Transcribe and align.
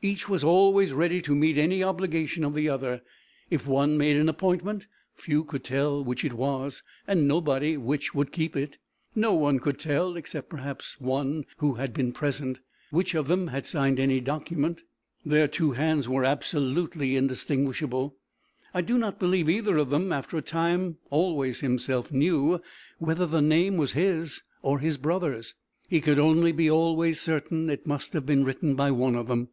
Each 0.00 0.28
was 0.28 0.42
always 0.42 0.92
ready 0.92 1.20
to 1.22 1.34
meet 1.34 1.58
any 1.58 1.82
obligation 1.82 2.42
of 2.44 2.54
the 2.54 2.68
other. 2.68 3.02
If 3.50 3.66
one 3.68 3.96
made 3.96 4.16
an 4.16 4.28
appointment, 4.28 4.86
few 5.14 5.44
could 5.44 5.62
tell 5.62 6.02
which 6.02 6.24
it 6.24 6.32
was, 6.32 6.82
and 7.06 7.26
nobody 7.28 7.76
which 7.76 8.12
would 8.14 8.30
keep 8.32 8.56
it. 8.56 8.78
No 9.14 9.32
one 9.34 9.58
could 9.60 9.78
tell, 9.78 10.16
except, 10.16 10.50
perhaps, 10.50 11.00
one 11.00 11.44
who 11.58 11.74
had 11.74 11.92
been 11.94 12.12
present, 12.12 12.58
which 12.90 13.14
of 13.14 13.28
them 13.28 13.48
had 13.48 13.64
signed 13.64 14.00
any 14.00 14.20
document: 14.20 14.82
their 15.24 15.46
two 15.48 15.72
hands 15.72 16.08
were 16.08 16.24
absolutely 16.24 17.14
indistinguishable, 17.16 18.16
I 18.74 18.82
do 18.82 18.98
not 18.98 19.18
believe 19.20 19.48
either 19.48 19.76
of 19.78 19.90
them, 19.90 20.12
after 20.12 20.36
a 20.36 20.42
time, 20.42 20.98
always 21.10 21.60
himself 21.60 22.12
knew 22.12 22.60
whether 22.98 23.26
the 23.26 23.42
name 23.42 23.76
was 23.76 23.92
his 23.92 24.42
or 24.62 24.78
his 24.80 24.96
brother's. 24.96 25.54
He 25.88 26.00
could 26.00 26.18
only 26.20 26.50
be 26.52 26.70
always 26.70 27.20
certain 27.20 27.70
it 27.70 27.86
must 27.86 28.12
have 28.14 28.26
been 28.26 28.44
written 28.44 28.74
by 28.74 28.90
one 28.92 29.14
of 29.14 29.28
them. 29.28 29.48